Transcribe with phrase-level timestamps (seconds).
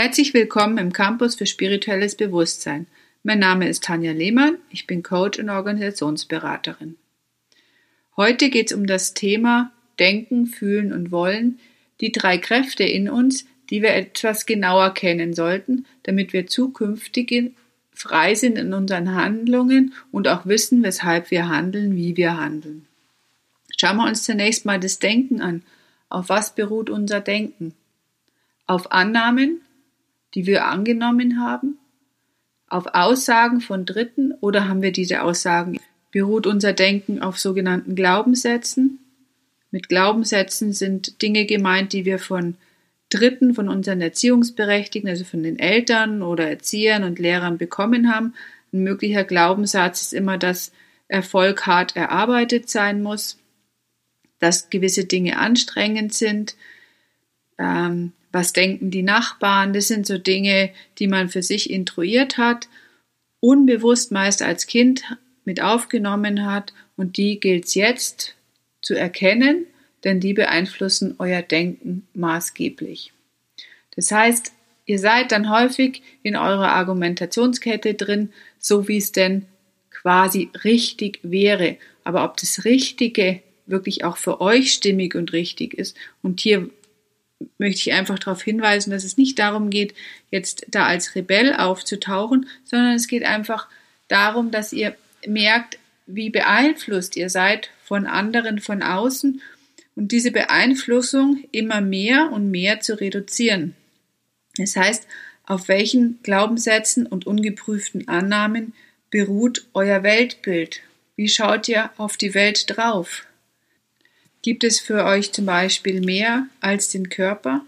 [0.00, 2.86] Herzlich willkommen im Campus für spirituelles Bewusstsein.
[3.24, 6.94] Mein Name ist Tanja Lehmann, ich bin Coach und Organisationsberaterin.
[8.16, 11.58] Heute geht es um das Thema Denken, Fühlen und Wollen,
[12.00, 17.56] die drei Kräfte in uns, die wir etwas genauer kennen sollten, damit wir zukünftig
[17.92, 22.86] frei sind in unseren Handlungen und auch wissen, weshalb wir handeln, wie wir handeln.
[23.76, 25.64] Schauen wir uns zunächst mal das Denken an.
[26.08, 27.74] Auf was beruht unser Denken?
[28.68, 29.62] Auf Annahmen,
[30.34, 31.78] die wir angenommen haben?
[32.68, 35.78] Auf Aussagen von Dritten oder haben wir diese Aussagen?
[36.10, 38.98] Beruht unser Denken auf sogenannten Glaubenssätzen?
[39.70, 42.56] Mit Glaubenssätzen sind Dinge gemeint, die wir von
[43.10, 48.34] Dritten, von unseren Erziehungsberechtigten, also von den Eltern oder Erziehern und Lehrern bekommen haben.
[48.72, 50.72] Ein möglicher Glaubenssatz ist immer, dass
[51.08, 53.38] Erfolg hart erarbeitet sein muss,
[54.40, 56.54] dass gewisse Dinge anstrengend sind,
[57.58, 62.68] ähm, was denken die Nachbarn, das sind so Dinge, die man für sich intruiert hat,
[63.40, 65.04] unbewusst meist als Kind
[65.44, 68.34] mit aufgenommen hat und die gilt es jetzt
[68.82, 69.66] zu erkennen,
[70.04, 73.12] denn die beeinflussen euer Denken maßgeblich.
[73.96, 74.52] Das heißt,
[74.86, 79.46] ihr seid dann häufig in eurer Argumentationskette drin, so wie es denn
[79.90, 81.76] quasi richtig wäre.
[82.04, 85.96] Aber ob das Richtige wirklich auch für euch stimmig und richtig ist.
[86.22, 86.70] Und hier
[87.58, 89.94] möchte ich einfach darauf hinweisen, dass es nicht darum geht,
[90.30, 93.68] jetzt da als Rebell aufzutauchen, sondern es geht einfach
[94.08, 99.42] darum, dass ihr merkt, wie beeinflusst ihr seid von anderen von außen
[99.94, 103.74] und diese Beeinflussung immer mehr und mehr zu reduzieren.
[104.56, 105.06] Das heißt,
[105.44, 108.74] auf welchen Glaubenssätzen und ungeprüften Annahmen
[109.10, 110.80] beruht euer Weltbild?
[111.16, 113.27] Wie schaut ihr auf die Welt drauf?
[114.42, 117.64] Gibt es für euch zum Beispiel mehr als den Körper?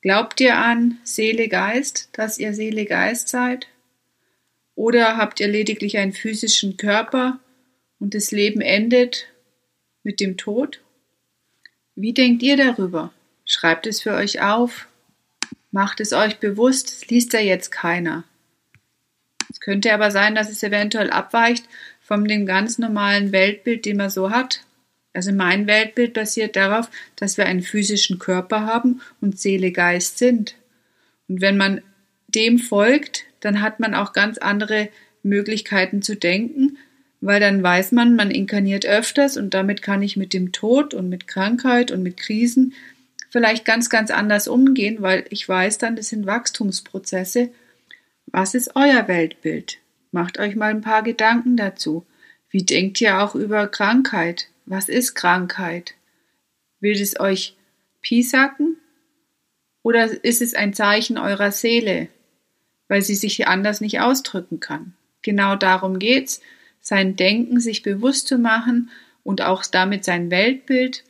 [0.00, 3.68] Glaubt ihr an Seele, Geist, dass ihr Seele, Geist seid?
[4.74, 7.40] Oder habt ihr lediglich einen physischen Körper
[7.98, 9.26] und das Leben endet
[10.02, 10.80] mit dem Tod?
[11.94, 13.12] Wie denkt ihr darüber?
[13.44, 14.86] Schreibt es für euch auf.
[15.70, 18.24] Macht es euch bewusst, es liest ja jetzt keiner.
[19.50, 21.64] Es könnte aber sein, dass es eventuell abweicht
[22.00, 24.62] von dem ganz normalen Weltbild, den man so hat.
[25.12, 30.54] Also mein Weltbild basiert darauf, dass wir einen physischen Körper haben und Seele, Geist sind.
[31.28, 31.82] Und wenn man
[32.28, 34.88] dem folgt, dann hat man auch ganz andere
[35.22, 36.78] Möglichkeiten zu denken,
[37.20, 41.08] weil dann weiß man, man inkarniert öfters und damit kann ich mit dem Tod und
[41.08, 42.74] mit Krankheit und mit Krisen
[43.30, 47.50] vielleicht ganz, ganz anders umgehen, weil ich weiß dann, das sind Wachstumsprozesse.
[48.26, 49.78] Was ist euer Weltbild?
[50.12, 52.06] Macht euch mal ein paar Gedanken dazu.
[52.50, 54.48] Wie denkt ihr auch über Krankheit?
[54.70, 55.94] Was ist Krankheit?
[56.80, 57.56] Will es euch
[58.02, 58.76] piesacken?
[59.82, 62.08] Oder ist es ein Zeichen eurer Seele,
[62.86, 64.92] weil sie sich anders nicht ausdrücken kann?
[65.22, 66.42] Genau darum geht's,
[66.80, 68.90] sein Denken sich bewusst zu machen
[69.24, 71.02] und auch damit sein Weltbild,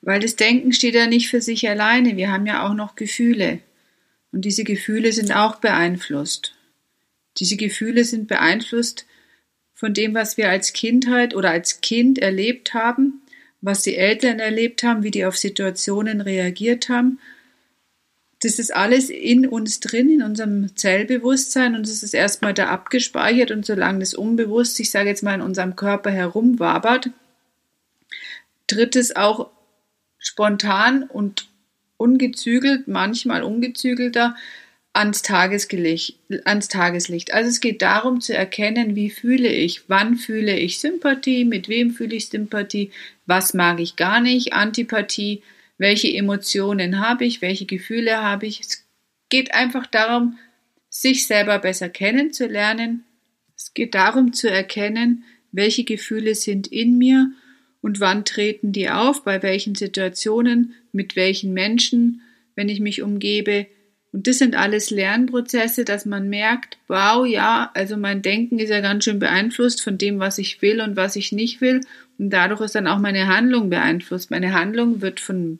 [0.00, 2.16] weil das Denken steht ja nicht für sich alleine.
[2.16, 3.60] Wir haben ja auch noch Gefühle.
[4.32, 6.56] Und diese Gefühle sind auch beeinflusst.
[7.38, 9.06] Diese Gefühle sind beeinflusst
[9.82, 13.20] von dem, was wir als Kindheit oder als Kind erlebt haben,
[13.60, 17.18] was die Eltern erlebt haben, wie die auf Situationen reagiert haben.
[18.42, 23.50] Das ist alles in uns drin, in unserem Zellbewusstsein und es ist erstmal da abgespeichert
[23.50, 27.10] und solange das unbewusst, ich sage jetzt mal, in unserem Körper herumwabert,
[28.68, 29.50] tritt es auch
[30.16, 31.48] spontan und
[31.96, 34.36] ungezügelt, manchmal ungezügelter,
[34.92, 37.32] ans Tageslicht, ans Tageslicht.
[37.32, 41.92] Also es geht darum zu erkennen, wie fühle ich, wann fühle ich Sympathie, mit wem
[41.92, 42.90] fühle ich Sympathie,
[43.26, 45.42] was mag ich gar nicht, Antipathie,
[45.78, 48.60] welche Emotionen habe ich, welche Gefühle habe ich.
[48.60, 48.86] Es
[49.30, 50.38] geht einfach darum,
[50.90, 53.04] sich selber besser kennenzulernen.
[53.56, 57.32] Es geht darum zu erkennen, welche Gefühle sind in mir
[57.80, 62.20] und wann treten die auf, bei welchen Situationen, mit welchen Menschen,
[62.54, 63.66] wenn ich mich umgebe,
[64.12, 68.80] und das sind alles Lernprozesse, dass man merkt, wow, ja, also mein Denken ist ja
[68.80, 71.80] ganz schön beeinflusst von dem, was ich will und was ich nicht will.
[72.18, 74.30] Und dadurch ist dann auch meine Handlung beeinflusst.
[74.30, 75.58] Meine Handlung wird von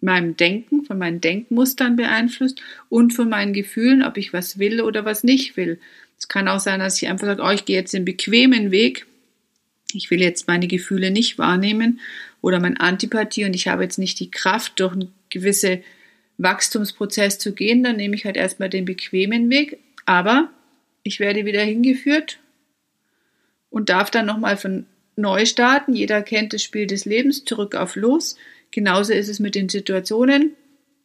[0.00, 5.04] meinem Denken, von meinen Denkmustern beeinflusst und von meinen Gefühlen, ob ich was will oder
[5.04, 5.78] was nicht will.
[6.18, 9.06] Es kann auch sein, dass ich einfach sage, oh, ich gehe jetzt den bequemen Weg.
[9.92, 12.00] Ich will jetzt meine Gefühle nicht wahrnehmen
[12.40, 15.80] oder mein Antipathie und ich habe jetzt nicht die Kraft, durch eine gewisse
[16.38, 20.50] Wachstumsprozess zu gehen, dann nehme ich halt erstmal den bequemen Weg, aber
[21.02, 22.38] ich werde wieder hingeführt
[23.70, 24.86] und darf dann nochmal von
[25.16, 25.94] neu starten.
[25.94, 28.36] Jeder kennt das Spiel des Lebens, zurück auf los.
[28.70, 30.54] Genauso ist es mit den Situationen.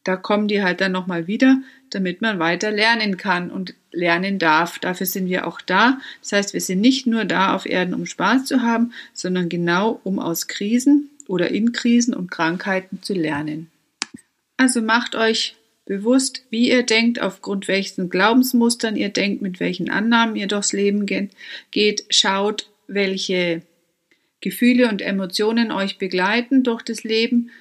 [0.03, 4.77] da kommen die halt dann nochmal wieder, damit man weiter lernen kann und lernen darf.
[4.79, 5.99] Dafür sind wir auch da.
[6.21, 10.01] Das heißt, wir sind nicht nur da auf Erden, um Spaß zu haben, sondern genau
[10.03, 13.69] um aus Krisen oder in Krisen und Krankheiten zu lernen.
[14.63, 20.37] Also macht euch bewusst, wie ihr denkt, aufgrund welchen Glaubensmustern ihr denkt, mit welchen Annahmen
[20.37, 22.05] ihr durchs Leben geht.
[22.09, 23.61] Schaut, welche
[24.39, 27.51] Gefühle und Emotionen euch begleiten durch das Leben.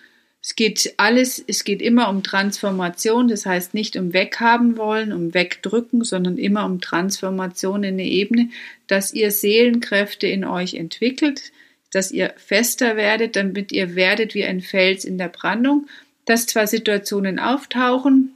[0.40, 5.34] Es geht alles, es geht immer um Transformation, das heißt nicht um weghaben wollen, um
[5.34, 8.50] wegdrücken, sondern immer um Transformation in eine Ebene,
[8.86, 11.50] dass ihr Seelenkräfte in euch entwickelt,
[11.90, 15.88] dass ihr fester werdet, damit ihr werdet wie ein Fels in der Brandung,
[16.24, 18.34] dass zwar Situationen auftauchen,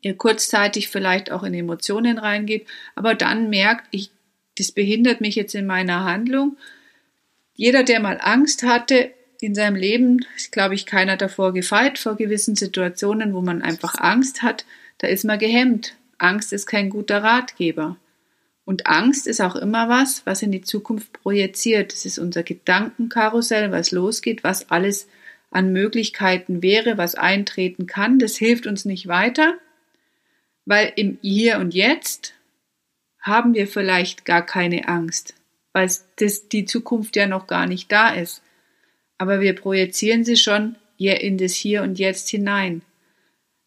[0.00, 4.10] ihr kurzzeitig vielleicht auch in Emotionen reingeht, aber dann merkt, ich,
[4.56, 6.56] das behindert mich jetzt in meiner Handlung.
[7.54, 9.10] Jeder, der mal Angst hatte,
[9.40, 13.94] in seinem Leben ist, glaube ich, keiner davor gefeit, vor gewissen Situationen, wo man einfach
[13.98, 14.64] Angst hat.
[14.98, 15.94] Da ist man gehemmt.
[16.18, 17.96] Angst ist kein guter Ratgeber.
[18.64, 21.92] Und Angst ist auch immer was, was in die Zukunft projiziert.
[21.92, 25.08] Das ist unser Gedankenkarussell, was losgeht, was alles
[25.50, 28.18] an Möglichkeiten wäre, was eintreten kann.
[28.18, 29.58] Das hilft uns nicht weiter,
[30.64, 32.34] weil im Hier und Jetzt
[33.20, 35.34] haben wir vielleicht gar keine Angst,
[35.72, 38.42] weil das, die Zukunft ja noch gar nicht da ist
[39.18, 42.82] aber wir projizieren sie schon in das Hier und Jetzt hinein.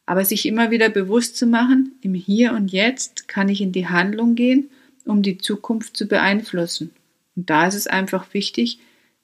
[0.05, 3.87] Aber sich immer wieder bewusst zu machen, im Hier und Jetzt kann ich in die
[3.87, 4.69] Handlung gehen,
[5.05, 6.91] um die Zukunft zu beeinflussen.
[7.35, 8.79] Und da ist es einfach wichtig,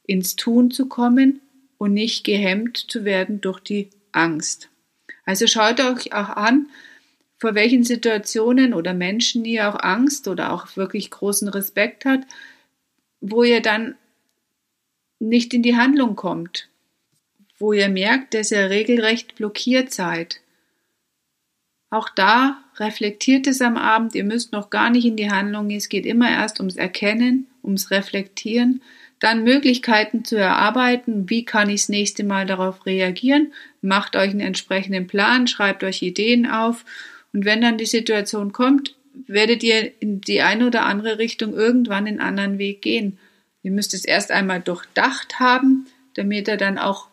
[0.06, 1.42] ins Tun zu kommen
[1.78, 4.70] und nicht gehemmt zu werden durch die Angst.
[5.26, 6.70] Also schaut euch auch an,
[7.40, 12.22] vor welchen Situationen oder Menschen ihr auch Angst oder auch wirklich großen Respekt hat,
[13.22, 13.96] wo ihr dann
[15.20, 16.70] nicht in die Handlung kommt,
[17.60, 20.42] wo ihr merkt, dass ihr regelrecht blockiert seid.
[21.90, 25.78] Auch da reflektiert es am Abend, ihr müsst noch gar nicht in die Handlung gehen,
[25.78, 28.82] es geht immer erst ums Erkennen, ums Reflektieren,
[29.20, 34.42] dann Möglichkeiten zu erarbeiten, wie kann ich das nächste Mal darauf reagieren, macht euch einen
[34.42, 36.86] entsprechenden Plan, schreibt euch Ideen auf
[37.34, 42.08] und wenn dann die Situation kommt, werdet ihr in die eine oder andere Richtung irgendwann
[42.08, 43.18] einen anderen Weg gehen.
[43.64, 47.08] Ihr müsst es erst einmal durchdacht haben, damit ihr dann auch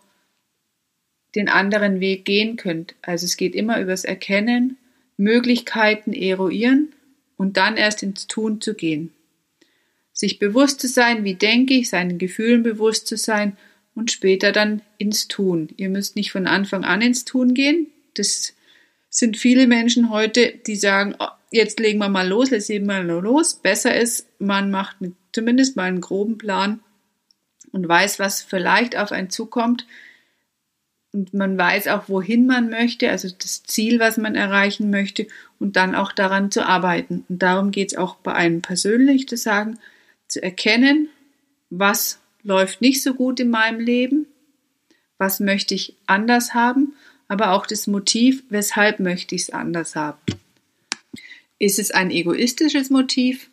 [1.34, 2.94] den anderen Weg gehen könnt.
[3.02, 4.76] Also es geht immer übers Erkennen,
[5.16, 6.92] Möglichkeiten eruieren
[7.36, 9.12] und dann erst ins Tun zu gehen.
[10.14, 13.58] Sich bewusst zu sein, wie denke ich, seinen Gefühlen bewusst zu sein
[13.94, 15.68] und später dann ins Tun.
[15.76, 17.88] Ihr müsst nicht von Anfang an ins Tun gehen.
[18.14, 18.54] Das
[19.10, 23.02] sind viele Menschen heute, die sagen, oh, jetzt legen wir mal los, jetzt legen wir
[23.02, 23.54] mal los.
[23.54, 24.96] Besser ist, man macht
[25.32, 26.80] zumindest mal einen groben Plan
[27.72, 29.86] und weiß, was vielleicht auf einen zukommt.
[31.12, 35.28] Und man weiß auch, wohin man möchte, also das Ziel, was man erreichen möchte
[35.60, 37.24] und dann auch daran zu arbeiten.
[37.28, 39.78] Und darum geht es auch bei einem persönlich zu sagen,
[40.28, 41.08] zu erkennen,
[41.70, 44.26] was läuft nicht so gut in meinem Leben,
[45.18, 46.94] was möchte ich anders haben,
[47.28, 50.18] aber auch das Motiv, weshalb möchte ich es anders haben.
[51.58, 53.50] Ist es ein egoistisches Motiv?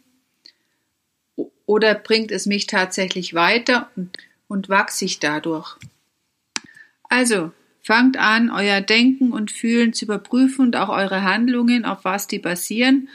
[1.65, 4.17] Oder bringt es mich tatsächlich weiter und,
[4.47, 5.77] und wachse ich dadurch?
[7.03, 7.51] Also,
[7.83, 12.39] fangt an, euer Denken und Fühlen zu überprüfen und auch eure Handlungen, auf was die
[12.39, 13.09] basieren.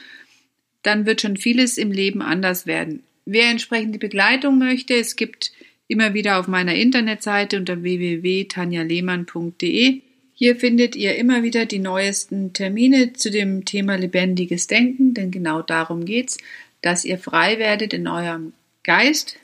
[0.82, 3.02] Dann wird schon vieles im Leben anders werden.
[3.26, 5.52] Wer entsprechende Begleitung möchte, es gibt
[5.88, 10.00] immer wieder auf meiner Internetseite unter www.tanjalehmann.de.
[10.32, 15.62] Hier findet ihr immer wieder die neuesten Termine zu dem Thema lebendiges Denken, denn genau
[15.62, 16.38] darum geht's
[16.86, 18.52] dass ihr frei werdet in eurem
[18.84, 19.38] Geist,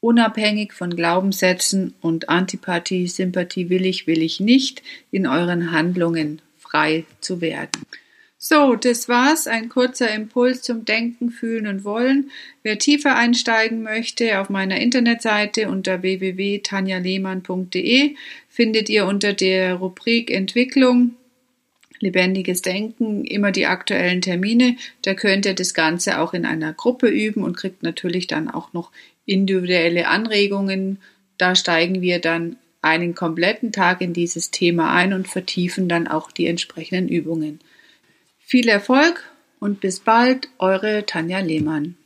[0.00, 4.80] unabhängig von Glaubenssätzen und Antipathie, Sympathie will ich, will ich nicht,
[5.10, 7.84] in euren Handlungen frei zu werden.
[8.44, 9.46] So, das war's.
[9.46, 12.32] Ein kurzer Impuls zum Denken, Fühlen und Wollen.
[12.64, 18.16] Wer tiefer einsteigen möchte, auf meiner Internetseite unter www.tanjalehmann.de
[18.48, 21.14] findet ihr unter der Rubrik Entwicklung
[22.00, 24.74] lebendiges Denken, immer die aktuellen Termine.
[25.02, 28.72] Da könnt ihr das Ganze auch in einer Gruppe üben und kriegt natürlich dann auch
[28.72, 28.90] noch
[29.24, 30.98] individuelle Anregungen.
[31.38, 36.32] Da steigen wir dann einen kompletten Tag in dieses Thema ein und vertiefen dann auch
[36.32, 37.60] die entsprechenden Übungen.
[38.52, 39.24] Viel Erfolg
[39.60, 41.96] und bis bald, eure Tanja Lehmann.